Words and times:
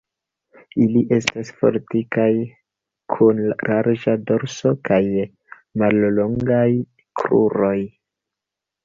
Ili 0.83 1.01
estas 1.17 1.49
fortikaj, 1.57 2.29
kun 3.15 3.41
larĝa 3.65 4.15
dorso 4.31 4.71
kaj 4.89 4.99
mallongaj 5.83 6.67
kruroj. 7.23 7.77